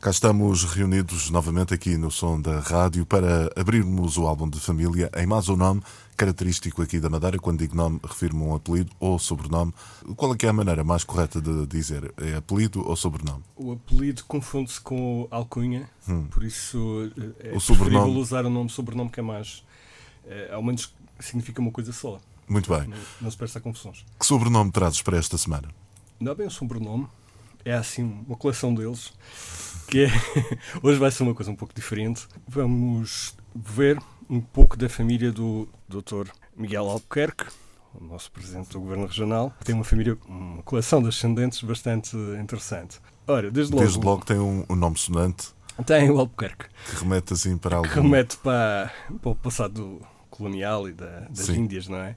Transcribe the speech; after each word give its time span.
Cá 0.00 0.10
estamos 0.10 0.62
reunidos 0.62 1.28
novamente 1.28 1.74
aqui 1.74 1.96
no 1.96 2.08
som 2.08 2.40
da 2.40 2.60
rádio 2.60 3.04
para 3.04 3.50
abrirmos 3.56 4.16
o 4.16 4.28
álbum 4.28 4.48
de 4.48 4.60
família 4.60 5.10
em 5.16 5.26
mais 5.26 5.48
um 5.48 5.56
nome 5.56 5.82
característico 6.16 6.82
aqui 6.82 7.00
da 7.00 7.10
Madeira. 7.10 7.36
Quando 7.36 7.58
digo 7.58 7.74
nome, 7.74 7.98
refiro-me 8.04 8.44
a 8.44 8.46
um 8.46 8.54
apelido 8.54 8.92
ou 9.00 9.18
sobrenome. 9.18 9.74
Qual 10.14 10.32
é 10.32 10.36
que 10.36 10.46
é 10.46 10.50
a 10.50 10.52
maneira 10.52 10.84
mais 10.84 11.02
correta 11.02 11.40
de 11.40 11.66
dizer? 11.66 12.14
É 12.16 12.36
apelido 12.36 12.88
ou 12.88 12.94
sobrenome? 12.94 13.42
O 13.56 13.72
apelido 13.72 14.22
confunde-se 14.28 14.80
com 14.80 15.26
alcunha, 15.32 15.90
hum. 16.08 16.26
por 16.26 16.44
isso 16.44 17.10
é 17.40 17.56
o 17.56 17.58
sobrenome... 17.58 18.20
usar 18.20 18.46
o 18.46 18.50
nome 18.50 18.70
sobrenome 18.70 19.10
que 19.10 19.18
é 19.18 19.22
mais. 19.22 19.64
É, 20.28 20.54
ao 20.54 20.62
menos 20.62 20.94
significa 21.18 21.60
uma 21.60 21.72
coisa 21.72 21.92
só. 21.92 22.20
Muito 22.48 22.70
bem. 22.72 22.86
Não, 22.86 22.96
não 23.22 23.30
se 23.32 23.36
presta 23.36 23.60
confusões. 23.60 24.06
Que 24.16 24.24
sobrenome 24.24 24.70
trazes 24.70 25.02
para 25.02 25.18
esta 25.18 25.36
semana? 25.36 25.68
Não 26.20 26.30
é 26.30 26.34
bem 26.36 26.46
um 26.46 26.50
sobrenome, 26.50 27.08
é 27.64 27.72
assim 27.74 28.02
uma 28.26 28.36
coleção 28.36 28.74
deles 28.74 29.12
que 29.88 30.04
é, 30.04 30.08
hoje 30.82 30.98
vai 30.98 31.10
ser 31.10 31.22
uma 31.22 31.34
coisa 31.34 31.50
um 31.50 31.56
pouco 31.56 31.74
diferente. 31.74 32.26
Vamos 32.46 33.34
ver 33.54 33.98
um 34.28 34.40
pouco 34.40 34.76
da 34.76 34.88
família 34.88 35.32
do 35.32 35.68
Dr. 35.88 36.30
Miguel 36.56 36.88
Albuquerque, 36.88 37.46
o 37.94 38.04
nosso 38.04 38.30
presidente 38.30 38.70
do 38.70 38.80
Governo 38.80 39.06
Regional. 39.06 39.52
Tem 39.64 39.74
uma 39.74 39.84
família, 39.84 40.16
uma 40.28 40.62
coleção 40.62 41.02
de 41.02 41.08
ascendentes 41.08 41.62
bastante 41.62 42.16
interessante. 42.40 43.00
Ora, 43.26 43.50
desde 43.50 43.72
logo. 43.72 43.84
Desde 43.84 44.04
logo 44.04 44.24
tem 44.24 44.38
um, 44.38 44.64
um 44.68 44.76
nome 44.76 44.98
sonante. 44.98 45.48
Tem 45.86 46.10
o 46.10 46.18
Albuquerque. 46.18 46.66
Que 46.86 46.96
remete 46.96 47.32
assim 47.32 47.56
para 47.56 47.76
algo. 47.76 47.88
Remete 47.88 48.36
para, 48.38 48.92
para 49.22 49.30
o 49.30 49.34
passado 49.34 50.00
colonial 50.28 50.88
e 50.88 50.92
da, 50.92 51.20
das 51.30 51.46
Sim. 51.46 51.60
Índias, 51.60 51.88
não 51.88 51.98
é? 51.98 52.16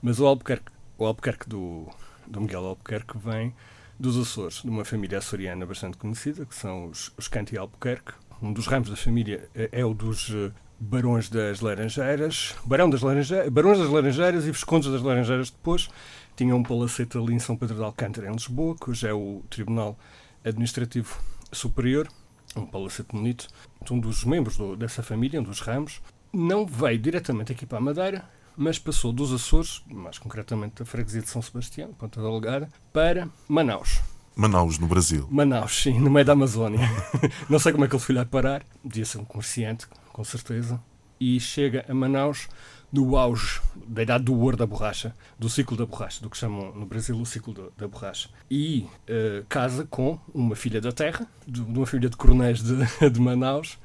Mas 0.00 0.18
o 0.18 0.26
Albuquerque, 0.26 0.72
o 0.98 1.06
Albuquerque 1.06 1.48
do, 1.48 1.88
do 2.26 2.40
Miguel 2.40 2.64
Albuquerque 2.64 3.16
vem 3.18 3.54
dos 4.02 4.18
Açores, 4.18 4.62
de 4.62 4.68
uma 4.68 4.84
família 4.84 5.18
açoriana 5.18 5.64
bastante 5.64 5.96
conhecida, 5.96 6.44
que 6.44 6.56
são 6.56 6.86
os, 6.86 7.12
os 7.16 7.28
Canti 7.28 7.56
Albuquerque. 7.56 8.12
Um 8.42 8.52
dos 8.52 8.66
ramos 8.66 8.90
da 8.90 8.96
família 8.96 9.48
é, 9.54 9.68
é 9.70 9.84
o 9.84 9.94
dos 9.94 10.28
uh, 10.30 10.52
Barões 10.80 11.30
das 11.30 11.60
Laranjeiras, 11.60 12.56
Barão 12.64 12.90
das 12.90 13.00
Laranjeiras, 13.00 13.48
Barões 13.48 13.78
das 13.78 13.88
Laranjeiras 13.88 14.44
e 14.44 14.50
Viscondes 14.50 14.90
das 14.90 15.02
Laranjeiras 15.02 15.50
depois. 15.50 15.88
Tinham 16.34 16.58
um 16.58 16.64
palacete 16.64 17.16
ali 17.16 17.32
em 17.32 17.38
São 17.38 17.56
Pedro 17.56 17.76
de 17.76 17.82
Alcântara, 17.84 18.28
em 18.28 18.32
Lisboa, 18.32 18.74
que 18.74 18.90
hoje 18.90 19.06
é 19.06 19.12
o 19.12 19.44
Tribunal 19.48 19.96
Administrativo 20.44 21.16
Superior, 21.52 22.08
um 22.56 22.66
palacete 22.66 23.10
bonito. 23.12 23.46
Um 23.88 24.00
dos 24.00 24.24
membros 24.24 24.56
do, 24.56 24.74
dessa 24.74 25.04
família, 25.04 25.40
um 25.40 25.44
dos 25.44 25.60
ramos, 25.60 26.02
não 26.32 26.66
veio 26.66 26.98
diretamente 26.98 27.52
aqui 27.52 27.64
para 27.64 27.78
a 27.78 27.80
Madeira, 27.80 28.28
mas 28.56 28.78
passou 28.78 29.12
dos 29.12 29.32
Açores, 29.32 29.82
mais 29.86 30.18
concretamente 30.18 30.76
da 30.76 30.84
freguesia 30.84 31.20
de 31.20 31.28
São 31.28 31.42
Sebastião, 31.42 31.92
Ponta 31.92 32.20
da 32.20 32.28
Algada, 32.28 32.68
para 32.92 33.28
Manaus. 33.48 34.00
Manaus, 34.34 34.78
no 34.78 34.86
Brasil. 34.86 35.26
Manaus, 35.30 35.82
sim, 35.82 35.98
no 36.00 36.10
meio 36.10 36.24
da 36.24 36.32
Amazónia. 36.32 36.80
Não 37.48 37.58
sei 37.58 37.72
como 37.72 37.84
é 37.84 37.88
que 37.88 37.94
ele 37.94 38.02
foi 38.02 38.14
lá 38.14 38.24
parar, 38.24 38.64
devia 38.84 39.04
ser 39.04 39.18
um 39.18 39.24
comerciante, 39.24 39.86
com 40.12 40.24
certeza. 40.24 40.80
E 41.20 41.38
chega 41.38 41.84
a 41.88 41.94
Manaus 41.94 42.48
no 42.92 43.16
auge 43.16 43.60
da 43.86 44.02
idade 44.02 44.24
do 44.24 44.38
ouro 44.38 44.56
da 44.56 44.66
borracha, 44.66 45.16
do 45.38 45.48
ciclo 45.48 45.76
da 45.76 45.86
borracha, 45.86 46.20
do 46.20 46.28
que 46.28 46.36
chamam 46.36 46.74
no 46.74 46.84
Brasil 46.84 47.16
o 47.16 47.24
ciclo 47.24 47.54
da, 47.54 47.62
da 47.76 47.88
borracha. 47.88 48.28
E 48.50 48.86
uh, 49.08 49.44
casa 49.48 49.86
com 49.88 50.18
uma 50.34 50.54
filha 50.54 50.80
da 50.80 50.92
terra, 50.92 51.26
de, 51.46 51.62
de 51.62 51.78
uma 51.78 51.86
filha 51.86 52.08
de 52.08 52.16
coronéis 52.16 52.62
de, 52.62 52.76
de 53.10 53.20
Manaus, 53.20 53.78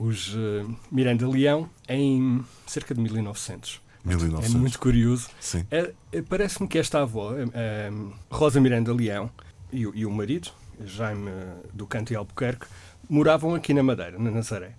os 0.00 0.34
uh, 0.34 0.76
Miranda 0.90 1.28
Leão, 1.28 1.70
em 1.88 2.44
cerca 2.66 2.94
de 2.94 3.00
1900. 3.00 3.80
1900. 4.04 4.54
É 4.54 4.58
muito 4.58 4.78
curioso. 4.78 5.28
É, 5.70 5.92
é, 6.12 6.22
Parece-me 6.22 6.68
que 6.68 6.78
esta 6.78 7.02
avó, 7.02 7.32
é, 7.54 7.90
Rosa 8.30 8.60
Miranda 8.60 8.92
Leão, 8.92 9.30
e, 9.72 9.80
e, 9.80 10.06
o 10.06 10.10
marido, 10.10 10.50
Jaime 10.84 11.30
do 11.72 11.86
Canto 11.86 12.12
e 12.12 12.16
Albuquerque, 12.16 12.66
moravam 13.08 13.54
aqui 13.54 13.74
na 13.74 13.82
Madeira, 13.82 14.18
na 14.18 14.30
Nazaré. 14.30 14.72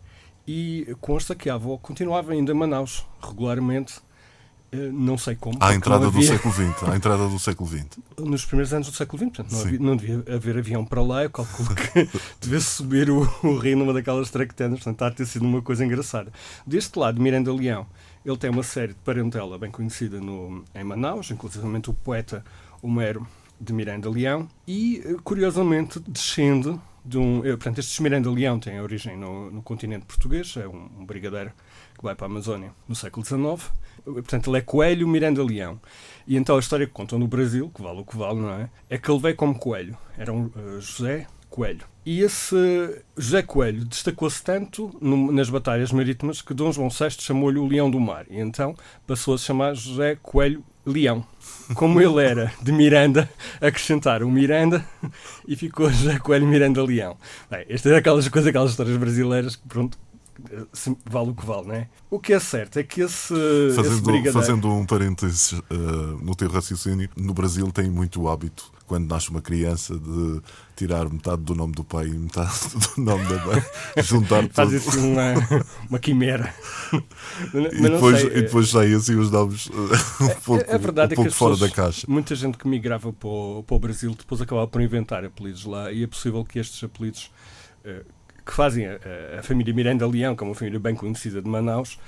E 0.48 0.96
consta 1.00 1.36
que 1.36 1.50
a 1.50 1.56
avó 1.56 1.78
continuava 1.78 2.32
ainda 2.32 2.52
em 2.52 2.56
Manaus, 2.56 3.06
regularmente, 3.22 4.02
não 4.72 5.18
sei 5.18 5.36
como. 5.36 5.58
À 5.60 5.74
entrada 5.74 6.08
havia... 6.08 6.20
do 6.20 6.26
século 6.26 6.54
XX. 6.54 6.84
À 6.84 6.96
entrada 6.96 7.28
do 7.28 7.40
século 7.40 7.70
XX. 7.70 7.88
Nos 8.20 8.46
primeiros 8.46 8.74
anos 8.74 8.88
do 8.90 8.96
século 8.96 9.18
XX, 9.18 9.38
portanto, 9.38 9.52
não, 9.52 9.62
havia, 9.62 9.80
não 9.80 9.96
devia 9.96 10.36
haver 10.36 10.58
avião 10.58 10.86
para 10.86 11.02
lá. 11.02 11.24
Eu 11.24 11.30
calculo 11.30 11.70
que 11.76 12.10
devia 12.40 12.60
subir 12.60 13.10
o, 13.10 13.22
o 13.44 13.58
rio 13.58 13.78
numa 13.78 13.94
daquelas 13.94 14.30
traquetanas. 14.30 14.80
Portanto, 14.80 14.96
está 14.96 15.08
a 15.08 15.12
ter 15.12 15.26
sido 15.26 15.46
uma 15.46 15.62
coisa 15.62 15.86
engraçada. 15.86 16.32
Deste 16.66 16.98
lado, 17.00 17.22
Miranda 17.22 17.54
Leão, 17.54 17.88
ele 18.26 18.38
tem 18.38 18.50
uma 18.50 18.64
série 18.64 18.94
de 18.94 19.00
parentela 19.00 19.58
bem 19.58 19.72
conhecida 19.72 20.20
no, 20.20 20.64
em 20.76 20.84
Manaus, 20.84 21.32
inclusive 21.32 21.66
o 21.66 21.94
poeta 21.94 22.44
Homero 22.82 23.26
de 23.60 23.74
Miranda 23.74 24.10
Leão, 24.10 24.48
e, 24.68 25.02
eh, 25.06 25.16
curiosamente, 25.24 26.00
descende 26.00 26.80
de 27.04 27.18
um. 27.18 27.40
Eh, 27.46 27.50
portanto, 27.52 27.80
este 27.80 28.02
Miranda 28.02 28.32
Leão 28.32 28.60
tem 28.60 28.80
origem 28.80 29.18
no, 29.18 29.52
no 29.52 29.62
continente 29.62 30.06
português, 30.06 30.56
é 30.58 30.68
um, 30.68 30.90
um, 31.00 31.06
brigadeiro 31.06 31.52
que 31.98 32.04
vai 32.04 32.16
para 32.16 32.26
a 32.26 32.30
Amazónia 32.30 32.72
no 32.88 32.96
século 32.96 33.26
XIX. 33.26 33.72
Portanto, 34.04 34.50
ele 34.50 34.58
é 34.58 34.62
Coelho 34.62 35.08
Miranda 35.08 35.44
Leão. 35.44 35.80
E 36.26 36.38
então 36.38 36.56
a 36.56 36.60
história 36.60 36.88
que 36.88 36.94
contam 36.94 37.20
no 37.20 37.28
Brasil, 37.28 37.70
que 37.74 37.82
vale 37.82 38.00
o 38.00 38.06
que 38.06 38.16
vale, 38.16 38.40
não 38.40 38.50
é? 38.52 38.70
É 38.90 38.98
que 38.98 39.12
ele 39.12 39.20
veio 39.20 39.36
como 39.36 39.58
Coelho. 39.58 39.98
Era 40.18 40.32
um 40.32 40.46
uh, 40.46 40.80
José 40.80 41.28
Coelho. 41.50 41.86
E 42.06 42.22
esse 42.22 42.56
José 43.18 43.42
Coelho 43.42 43.84
destacou-se 43.86 44.42
tanto 44.42 44.96
no, 45.02 45.32
nas 45.32 45.50
batalhas 45.50 45.92
marítimas 45.92 46.42
que 46.42 46.54
Dom 46.54 46.72
João 46.72 46.90
VI 46.90 47.12
chamou-lhe 47.12 47.60
o 47.60 47.68
Leão 47.68 47.92
do 47.92 48.00
Mar. 48.00 48.26
E 48.30 48.40
então 48.40 48.76
passou 49.06 49.34
a 49.34 49.38
se 49.38 49.46
chamar 49.46 49.76
José 49.76 50.18
Coelho 50.22 50.64
Leão. 50.86 51.26
Como 51.76 52.02
ele 52.02 52.24
era 52.24 52.52
de 52.62 52.72
Miranda, 52.72 53.30
acrescentaram 53.62 54.30
Miranda 54.30 54.84
e 55.48 55.56
ficou 55.56 55.90
José 55.92 56.18
Coelho 56.18 56.48
Miranda 56.48 56.84
Leão. 56.84 57.16
Bem, 57.50 57.66
esta 57.70 57.90
é 57.90 57.98
aquelas 57.98 58.28
coisas, 58.28 58.50
aquelas 58.50 58.72
histórias 58.72 58.98
brasileiras 58.98 59.56
que, 59.56 59.68
pronto, 59.68 59.98
vale 61.06 61.30
o 61.30 61.36
que 61.36 61.46
vale, 61.46 61.68
não 61.68 61.76
é? 61.76 61.88
O 62.10 62.20
que 62.20 62.34
é 62.34 62.40
certo 62.40 62.80
é 62.80 62.84
que 62.84 63.02
esse, 63.02 63.34
fazendo, 63.76 63.94
esse 63.94 64.02
brigadeiro... 64.02 64.40
Fazendo 64.40 64.72
um 64.74 64.86
parênteses 64.86 65.52
uh, 65.52 65.64
no 66.22 66.36
teu 66.36 66.50
raciocínio, 66.50 67.10
no 67.16 67.34
Brasil 67.34 67.72
tem 67.72 67.90
muito 67.90 68.22
o 68.22 68.30
hábito, 68.30 68.72
quando 68.90 69.08
nasce 69.08 69.30
uma 69.30 69.40
criança, 69.40 69.94
de 69.94 70.42
tirar 70.76 71.08
metade 71.08 71.44
do 71.44 71.54
nome 71.54 71.74
do 71.74 71.84
pai 71.84 72.08
e 72.08 72.18
metade 72.18 72.52
do 72.98 73.04
nome 73.04 73.24
da 73.26 73.46
mãe, 73.46 73.64
juntar 74.02 74.42
tudo. 74.42 74.54
Faz 74.54 74.74
assim 74.74 75.14
uma, 75.14 75.34
uma 75.88 76.00
quimera. 76.00 76.52
e, 77.54 77.82
depois, 77.84 78.24
e 78.24 78.30
depois 78.30 78.70
saem 78.70 78.96
assim 78.96 79.16
os 79.16 79.30
nomes 79.30 79.70
um 79.70 80.42
pouco, 80.44 80.74
a 80.74 80.78
verdade 80.78 81.14
um 81.14 81.18
pouco 81.18 81.28
é 81.28 81.32
que 81.32 81.38
fora 81.38 81.54
pessoas, 81.54 81.60
da 81.60 81.70
caixa. 81.70 82.08
Muita 82.10 82.34
gente 82.34 82.58
que 82.58 82.68
migrava 82.68 83.14
para 83.14 83.30
o, 83.30 83.64
para 83.64 83.76
o 83.76 83.80
Brasil 83.80 84.16
depois 84.16 84.42
acabava 84.42 84.68
por 84.68 84.82
inventar 84.82 85.24
apelidos 85.24 85.66
lá 85.66 85.92
e 85.92 86.04
é 86.04 86.08
possível 86.08 86.44
que 86.44 86.58
estes 86.58 86.84
apelidos... 86.84 87.32
Uh, 87.86 88.04
que 88.44 88.56
fazem 88.56 88.88
a, 88.88 88.98
a, 89.38 89.44
família 89.44 89.72
Miranda 89.72 90.08
Leão, 90.08 90.36
que 90.36 90.44
é 90.44 90.48
uma 90.48 90.56
família 90.56 90.80
bem 90.80 90.96
conhecida 90.96 91.40
de 91.40 91.48
Manaus, 91.48 92.00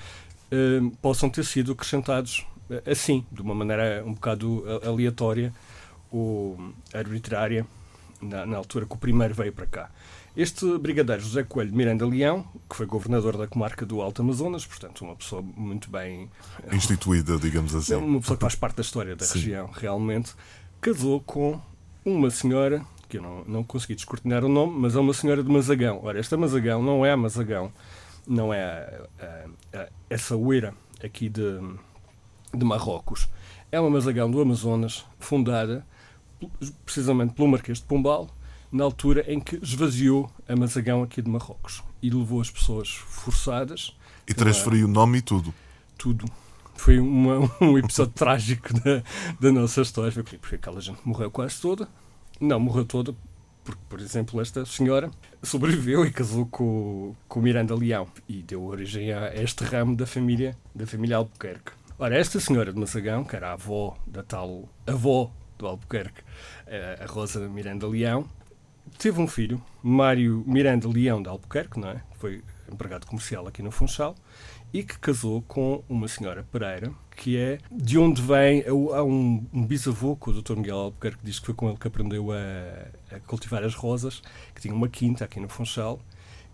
eh, 0.49 0.81
possam 0.99 1.29
ter 1.29 1.45
sido 1.45 1.73
acrescentados 1.73 2.47
eh, 2.67 2.81
assim, 2.89 3.23
de 3.31 3.43
uma 3.43 3.53
maneira 3.53 4.03
um 4.03 4.13
bocado 4.13 4.63
aleatória 4.83 5.53
ou 6.11 6.73
arbitrária, 6.93 7.65
na, 8.21 8.45
na, 8.45 8.57
altura 8.57 8.85
que 8.85 8.93
o 8.93 8.97
primeiro 8.97 9.33
veio 9.33 9.51
para 9.51 9.65
cá. 9.65 9.89
Este 10.35 10.77
brigadeiro 10.77 11.21
José 11.21 11.43
Coelho 11.43 11.71
de 11.71 11.75
Miranda 11.75 12.05
Leão, 12.05 12.45
que 12.69 12.75
foi 12.75 12.85
governador 12.85 13.35
da 13.37 13.47
comarca 13.47 13.85
do 13.85 14.01
Alto 14.01 14.21
Amazonas, 14.21 14.65
portanto, 14.65 15.03
uma 15.03 15.15
pessoa 15.15 15.41
muito 15.41 15.89
bem. 15.89 16.29
instituída, 16.71 17.37
digamos 17.37 17.73
assim. 17.75 17.95
Uma 17.95 18.19
pessoa 18.19 18.37
que 18.37 18.41
faz 18.41 18.55
parte 18.55 18.75
da 18.75 18.81
história 18.81 19.15
da 19.15 19.25
Sim. 19.25 19.39
região, 19.39 19.69
realmente, 19.73 20.33
casou 20.79 21.19
com 21.21 21.59
uma 22.05 22.29
senhora 22.29 22.85
que 23.09 23.17
eu 23.17 23.21
não, 23.21 23.43
não 23.45 23.63
consegui 23.63 23.93
descortinar 23.93 24.45
o 24.45 24.47
nome, 24.47 24.73
mas 24.79 24.95
é 24.95 24.99
uma 24.99 25.13
senhora 25.13 25.43
de 25.43 25.51
Mazagão. 25.51 25.99
Ora, 26.01 26.17
esta 26.17 26.37
Mazagão 26.37 26.81
não 26.81 27.05
é 27.05 27.11
a 27.11 27.17
Mazagão, 27.17 27.71
não 28.25 28.53
é 28.53 28.63
a, 28.63 29.25
a, 29.75 29.79
a, 29.79 29.89
essa 30.09 30.37
ueira 30.37 30.73
aqui 31.03 31.27
de, 31.27 31.59
de 32.53 32.63
Marrocos. 32.63 33.27
É 33.69 33.79
uma 33.81 33.89
Mazagão 33.89 34.31
do 34.31 34.39
Amazonas, 34.39 35.05
fundada 35.19 35.85
precisamente 36.85 37.33
pelo 37.33 37.47
Marquês 37.47 37.79
de 37.79 37.85
Pombal, 37.85 38.29
na 38.71 38.83
altura 38.83 39.25
em 39.31 39.39
que 39.39 39.57
esvaziou 39.61 40.31
a 40.47 40.55
Mazagão 40.55 41.03
aqui 41.03 41.21
de 41.21 41.29
Marrocos 41.29 41.83
e 42.01 42.09
levou 42.09 42.39
as 42.41 42.49
pessoas 42.49 42.89
forçadas. 42.89 43.95
E 44.27 44.33
transferiu 44.33 44.87
o 44.87 44.89
nome 44.89 45.19
e 45.19 45.21
tudo. 45.21 45.53
Tudo. 45.97 46.25
Foi 46.75 46.99
uma, 46.99 47.51
um 47.61 47.77
episódio 47.77 48.13
trágico 48.13 48.73
da, 48.73 49.03
da 49.39 49.51
nossa 49.51 49.81
história, 49.81 50.11
porque 50.11 50.55
aquela 50.55 50.79
gente 50.79 50.99
morreu 51.03 51.29
quase 51.29 51.59
toda, 51.61 51.87
não, 52.39 52.59
morreu 52.59 52.85
toda 52.85 53.13
Porque, 53.63 53.81
por 53.87 53.99
exemplo, 53.99 54.41
esta 54.41 54.65
senhora 54.65 55.11
sobreviveu 55.43 56.03
e 56.05 56.11
casou 56.11 56.45
com, 56.47 57.13
com 57.27 57.41
Miranda 57.41 57.75
Leão 57.75 58.07
e 58.27 58.41
deu 58.41 58.63
origem 58.63 59.13
a 59.13 59.35
este 59.35 59.63
ramo 59.63 59.95
da 59.95 60.07
família, 60.07 60.57
da 60.73 60.87
família 60.87 61.17
Albuquerque. 61.17 61.71
Ora, 61.99 62.17
esta 62.17 62.39
senhora 62.39 62.73
de 62.73 62.79
Massagão, 62.79 63.23
que 63.23 63.35
era 63.35 63.49
a 63.49 63.53
avó 63.53 63.95
da 64.07 64.23
tal 64.23 64.67
avó 64.87 65.31
do 65.61 65.67
Albuquerque, 65.67 66.21
eh, 66.67 66.99
a 66.99 67.05
Rosa 67.05 67.47
Miranda 67.47 67.87
Leão, 67.87 68.27
teve 68.97 69.21
um 69.21 69.27
filho, 69.27 69.61
Mário 69.81 70.43
Miranda 70.45 70.87
Leão 70.87 71.21
de 71.21 71.29
Albuquerque, 71.29 71.79
não 71.79 71.89
é? 71.89 72.01
Foi 72.17 72.43
empregado 72.71 73.05
comercial 73.05 73.47
aqui 73.47 73.61
no 73.61 73.71
Funchal, 73.71 74.15
e 74.73 74.83
que 74.83 74.97
casou 74.97 75.41
com 75.43 75.83
uma 75.87 76.07
senhora 76.07 76.43
Pereira, 76.51 76.91
que 77.15 77.37
é 77.37 77.59
de 77.71 77.97
onde 77.99 78.21
vem. 78.21 78.63
Há 78.65 79.03
um, 79.03 79.45
bisavô 79.53 80.15
que 80.15 80.29
o 80.29 80.41
Dr. 80.41 80.55
Miguel 80.55 80.77
Albuquerque 80.77 81.19
diz 81.23 81.39
que 81.39 81.47
foi 81.47 81.55
com 81.55 81.69
ele 81.69 81.77
que 81.77 81.87
aprendeu 81.87 82.31
a, 82.31 83.15
a, 83.15 83.19
cultivar 83.19 83.63
as 83.63 83.75
rosas, 83.75 84.21
que 84.55 84.61
tinha 84.61 84.73
uma 84.73 84.87
quinta 84.87 85.25
aqui 85.25 85.39
no 85.39 85.49
Funchal, 85.49 85.99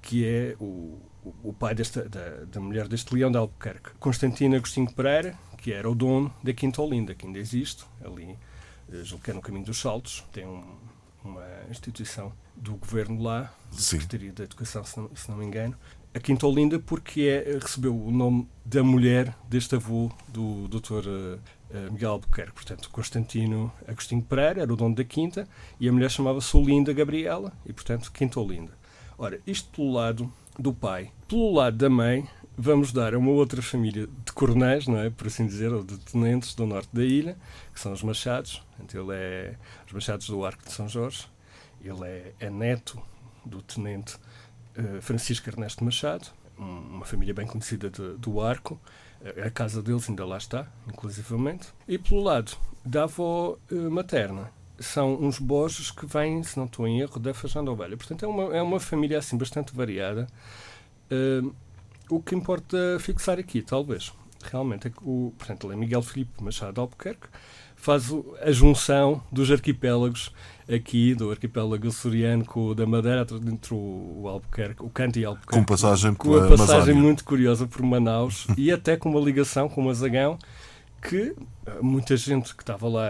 que 0.01 0.25
é 0.25 0.55
o, 0.59 0.99
o 1.43 1.53
pai 1.53 1.75
desta, 1.75 2.09
da, 2.09 2.45
da 2.45 2.59
mulher 2.59 2.87
deste 2.87 3.13
leão 3.13 3.31
de 3.31 3.37
Albuquerque. 3.37 3.91
Constantino 3.99 4.55
Agostinho 4.55 4.91
Pereira, 4.91 5.37
que 5.57 5.71
era 5.71 5.89
o 5.89 5.93
dono 5.93 6.33
da 6.43 6.53
Quinta 6.53 6.81
Olinda, 6.81 7.13
que 7.13 7.27
ainda 7.27 7.39
existe, 7.39 7.83
ali, 8.03 8.35
julgo 9.03 9.23
que 9.23 9.31
é 9.31 9.33
no 9.33 9.41
Caminho 9.41 9.65
dos 9.65 9.79
Saltos, 9.79 10.23
tem 10.31 10.45
um, 10.45 10.63
uma 11.23 11.45
instituição 11.69 12.31
do 12.55 12.75
governo 12.75 13.21
lá, 13.21 13.53
da 13.71 13.79
Secretaria 13.79 14.31
da 14.31 14.43
Educação, 14.43 14.83
se 14.83 14.97
não, 14.97 15.09
se 15.15 15.29
não 15.29 15.37
me 15.37 15.45
engano, 15.45 15.75
a 16.13 16.19
Quinta 16.19 16.47
Olinda 16.47 16.79
porque 16.79 17.21
é, 17.21 17.59
recebeu 17.59 17.95
o 17.95 18.11
nome 18.11 18.47
da 18.65 18.83
mulher 18.83 19.35
deste 19.47 19.75
avô 19.75 20.11
do 20.27 20.67
Dr. 20.67 21.07
Uh, 21.07 21.39
eh, 21.69 21.89
Miguel 21.91 22.11
Albuquerque. 22.11 22.53
Portanto, 22.53 22.89
Constantino 22.89 23.71
Agostinho 23.87 24.21
Pereira 24.21 24.61
era 24.61 24.73
o 24.73 24.75
dono 24.75 24.95
da 24.95 25.03
quinta 25.03 25.47
e 25.79 25.87
a 25.87 25.91
mulher 25.91 26.09
chamava-se 26.09 26.55
Olinda 26.55 26.93
Gabriela 26.93 27.53
e, 27.65 27.73
portanto, 27.73 28.11
Quinta 28.11 28.39
Olinda. 28.39 28.71
Ora, 29.17 29.39
isto 29.45 29.69
pelo 29.69 29.91
lado 29.91 30.31
do 30.57 30.73
pai. 30.73 31.11
Pelo 31.27 31.53
lado 31.53 31.77
da 31.77 31.89
mãe, 31.89 32.27
vamos 32.57 32.91
dar 32.91 33.13
a 33.13 33.17
uma 33.17 33.31
outra 33.31 33.61
família 33.61 34.07
de 34.25 34.31
coronéis, 34.33 34.87
não 34.87 34.97
é? 34.97 35.09
Por 35.09 35.27
assim 35.27 35.45
dizer, 35.45 35.71
ou 35.71 35.83
de 35.83 35.97
tenentes 35.99 36.55
do 36.55 36.65
norte 36.65 36.89
da 36.91 37.03
ilha, 37.03 37.37
que 37.73 37.79
são 37.79 37.93
os 37.93 38.01
Machados. 38.01 38.63
Ele 38.93 39.13
é 39.13 39.55
os 39.85 39.93
Machados 39.93 40.27
do 40.27 40.43
Arco 40.43 40.63
de 40.63 40.71
São 40.71 40.89
Jorge. 40.89 41.27
Ele 41.81 42.03
é, 42.03 42.33
é 42.39 42.49
neto 42.49 42.99
do 43.45 43.61
tenente 43.61 44.17
eh, 44.75 44.99
Francisco 45.01 45.49
Ernesto 45.49 45.83
Machado, 45.83 46.27
uma 46.57 47.05
família 47.05 47.33
bem 47.33 47.45
conhecida 47.45 47.89
de, 47.89 48.15
do 48.17 48.41
Arco. 48.41 48.79
A 49.43 49.49
casa 49.49 49.81
deles 49.81 50.09
ainda 50.09 50.25
lá 50.25 50.37
está, 50.37 50.67
inclusivamente. 50.87 51.67
E 51.87 51.97
pelo 51.97 52.21
lado 52.21 52.55
da 52.85 53.03
avó 53.03 53.57
uh, 53.71 53.91
materna, 53.91 54.51
são 54.79 55.15
uns 55.15 55.39
bojos 55.39 55.89
que 55.89 56.05
vêm, 56.05 56.43
se 56.43 56.55
não 56.57 56.65
estou 56.65 56.87
em 56.87 57.01
erro, 57.01 57.19
da 57.19 57.33
Fajanda 57.33 57.71
Ovelha. 57.71 57.97
Portanto, 57.97 58.23
é 58.23 58.27
uma, 58.27 58.55
é 58.55 58.61
uma 58.61 58.79
família 58.79 59.17
assim 59.17 59.37
bastante 59.37 59.75
variada. 59.75 60.27
Uh, 61.11 61.53
o 62.09 62.21
que 62.21 62.35
importa 62.35 62.77
fixar 62.99 63.39
aqui, 63.39 63.61
talvez, 63.61 64.13
realmente, 64.51 64.87
é 64.87 64.89
que 64.89 64.97
o, 65.01 65.33
portanto, 65.37 65.67
ele 65.67 65.73
é 65.73 65.77
Miguel 65.77 66.01
Filipe 66.01 66.43
Machado 66.43 66.81
Albuquerque, 66.81 67.27
faz 67.75 68.11
a 68.41 68.51
junção 68.51 69.21
dos 69.31 69.51
arquipélagos 69.51 70.31
aqui, 70.69 71.15
do 71.15 71.31
arquipélago 71.31 71.87
açoriano 71.87 72.43
com 72.43 72.67
o 72.67 72.75
da 72.75 72.85
Madeira, 72.85 73.25
entre 73.47 73.73
o 73.73 74.27
Albuquerque, 74.27 74.83
o 74.83 74.89
Canto 74.89 75.19
e 75.19 75.25
Albuquerque. 75.25 75.57
Com 75.57 75.63
passagem 75.63 76.13
com 76.13 76.29
uma 76.29 76.47
passagem 76.47 76.75
Amazônia. 76.75 77.01
muito 77.01 77.23
curiosa 77.23 77.67
por 77.67 77.81
Manaus 77.83 78.47
e 78.57 78.71
até 78.71 78.97
com 78.97 79.09
uma 79.09 79.19
ligação 79.19 79.69
com 79.69 79.81
o 79.81 79.85
Mazagão 79.85 80.37
que 81.01 81.35
eh, 81.65 81.79
muita 81.81 82.15
gente 82.17 82.55
que 82.55 82.63
estava 82.63 82.87
lá, 82.87 83.09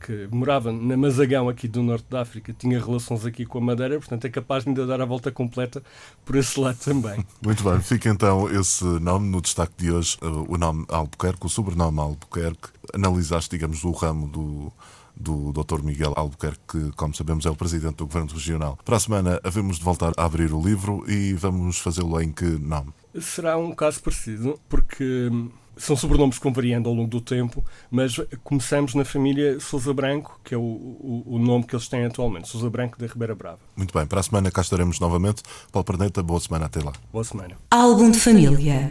que 0.00 0.28
morava 0.30 0.72
na 0.72 0.96
Mazagão 0.96 1.48
aqui 1.48 1.68
do 1.68 1.82
norte 1.82 2.06
da 2.10 2.22
África, 2.22 2.52
tinha 2.52 2.78
relações 2.78 3.24
aqui 3.24 3.44
com 3.44 3.58
a 3.58 3.60
Madeira, 3.60 3.98
portanto 3.98 4.24
é 4.24 4.30
capaz 4.30 4.64
de 4.64 4.70
ainda 4.70 4.86
dar 4.86 5.00
a 5.00 5.04
volta 5.04 5.30
completa 5.30 5.82
por 6.24 6.36
esse 6.36 6.58
lado 6.58 6.78
também. 6.78 7.24
Muito 7.42 7.62
bem, 7.62 7.80
fica 7.80 8.08
então 8.08 8.48
esse 8.50 8.84
nome 8.84 9.28
no 9.28 9.40
destaque 9.40 9.74
de 9.76 9.90
hoje, 9.90 10.16
eh, 10.22 10.26
o 10.26 10.56
nome 10.56 10.84
Albuquerque, 10.88 11.46
o 11.46 11.48
sobrenome 11.48 12.00
Albuquerque. 12.00 12.68
Analisaste, 12.94 13.50
digamos, 13.50 13.84
o 13.84 13.90
ramo 13.90 14.26
do 14.26 14.72
do 15.18 15.52
Dr. 15.52 15.82
Miguel 15.82 16.12
Albuquerque, 16.16 16.60
que, 16.68 16.90
como 16.92 17.14
sabemos, 17.14 17.44
é 17.46 17.50
o 17.50 17.56
presidente 17.56 17.96
do 17.96 18.06
Governo 18.06 18.32
Regional. 18.32 18.78
Para 18.84 18.96
a 18.96 19.00
semana, 19.00 19.40
havemos 19.42 19.78
de 19.78 19.84
voltar 19.84 20.12
a 20.16 20.24
abrir 20.24 20.52
o 20.52 20.60
livro 20.60 21.04
e 21.08 21.32
vamos 21.34 21.78
fazê-lo 21.78 22.20
em 22.20 22.32
que 22.32 22.44
nome? 22.44 22.92
Será 23.20 23.56
um 23.56 23.74
caso 23.74 24.02
parecido, 24.02 24.58
porque 24.68 25.30
são 25.78 25.96
sobrenomes 25.96 26.38
que 26.38 26.44
vão 26.44 26.52
variando 26.52 26.88
ao 26.88 26.94
longo 26.94 27.08
do 27.08 27.20
tempo, 27.20 27.64
mas 27.90 28.16
começamos 28.42 28.94
na 28.94 29.04
família 29.04 29.58
Sousa 29.60 29.94
Branco, 29.94 30.38
que 30.44 30.54
é 30.54 30.58
o, 30.58 30.60
o, 30.60 31.22
o, 31.26 31.38
nome 31.38 31.64
que 31.64 31.74
eles 31.74 31.88
têm 31.88 32.04
atualmente, 32.04 32.48
Sousa 32.48 32.68
Branco 32.68 32.98
da 32.98 33.06
Ribeira 33.06 33.34
Brava. 33.34 33.60
Muito 33.76 33.96
bem, 33.96 34.06
para 34.06 34.20
a 34.20 34.22
semana 34.22 34.50
cá 34.50 34.60
estaremos 34.60 35.00
novamente. 35.00 35.42
Paulo 35.72 35.84
Perneta, 35.84 36.22
boa 36.22 36.40
semana 36.40 36.66
até 36.66 36.82
lá. 36.82 36.92
Boa 37.12 37.24
semana. 37.24 37.56
Álbum 37.70 38.10
de 38.10 38.18
família. 38.18 38.90